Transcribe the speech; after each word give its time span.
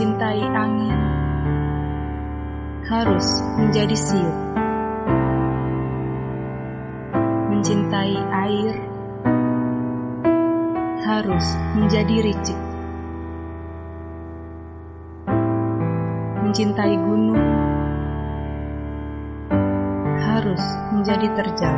mencintai 0.00 0.40
angin 0.56 0.96
harus 2.88 3.28
menjadi 3.60 3.92
siup. 3.92 4.36
Mencintai 7.52 8.16
air 8.16 8.80
harus 11.04 11.44
menjadi 11.76 12.16
ricik. 12.32 12.60
Mencintai 16.48 16.96
gunung 16.96 17.44
harus 20.16 20.64
menjadi 20.96 21.28
terjal. 21.36 21.76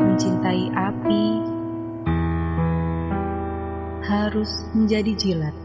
Mencintai 0.00 0.72
api 0.72 1.21
harus 4.12 4.68
menjadi 4.76 5.12
jilat. 5.16 5.56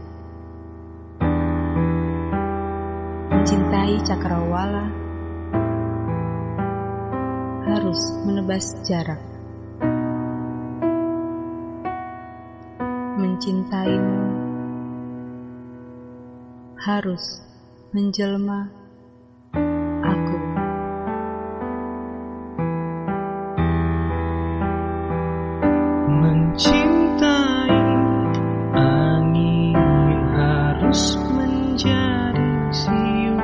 Mencintai 3.28 4.00
cakrawala 4.08 4.88
harus 7.68 8.00
menebas 8.24 8.72
jarak. 8.88 9.20
Mencintaimu 13.20 14.16
harus 16.80 17.44
menjelma 17.92 18.72
siu 32.68 33.36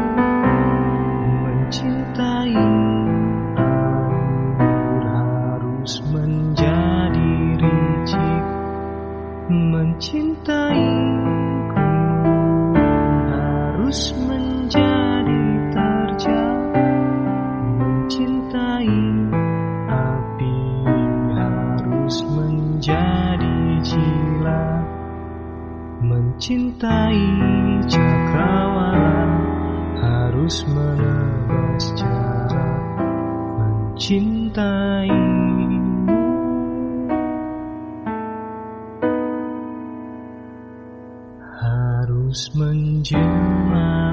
Mencintai. 1.45 2.53
Air 3.57 5.01
harus 5.01 5.93
menjadi 6.13 7.33
ricik 7.57 8.45
Mencintai. 9.49 10.85
Harus 13.33 14.13
menjadi 14.29 15.43
terjal 15.73 16.57
Mencintai. 17.81 18.93
Api 19.89 20.57
harus 21.33 22.17
menjadi 22.29 23.57
jilat 23.81 24.85
Mencintai 26.05 27.25
Mencintaimu. 34.05 35.33
Harus 41.41 42.53
menjelma 42.53 44.04